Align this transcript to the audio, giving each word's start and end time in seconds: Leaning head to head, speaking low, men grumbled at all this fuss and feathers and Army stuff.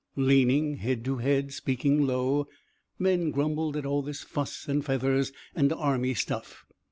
Leaning 0.17 0.77
head 0.77 1.05
to 1.05 1.17
head, 1.17 1.53
speaking 1.53 2.07
low, 2.07 2.47
men 2.97 3.29
grumbled 3.29 3.77
at 3.77 3.85
all 3.85 4.01
this 4.01 4.23
fuss 4.23 4.67
and 4.67 4.83
feathers 4.83 5.31
and 5.53 5.71
Army 5.71 6.15
stuff. 6.15 6.65